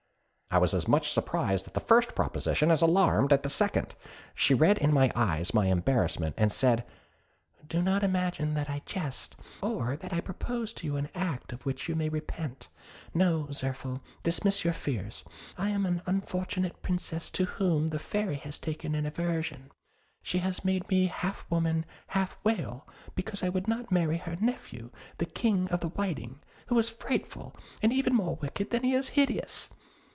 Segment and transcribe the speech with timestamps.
[0.53, 3.95] I was as much surprised at the first proposition as alarmed at the second.
[4.35, 6.83] She read in my eyes my embarrassment, and said,
[7.65, 11.65] 'Do not imagine that I jest, or that I propose to you an act of
[11.65, 12.67] which you may repent.
[13.13, 15.23] No, Zirphil, dismiss your fears;
[15.57, 19.71] I am an unfortunate Princess to whom the Fairy has taken an aversion;
[20.21, 24.89] she has made me half woman, half whale because I would not marry her nephew,
[25.17, 29.07] the King of the Whiting, who is frightful, and even more wicked than he is
[29.07, 29.69] hideous.